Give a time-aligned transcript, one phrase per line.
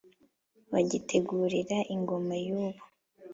[0.71, 2.81] Bagitegurira ingoma y’ubu.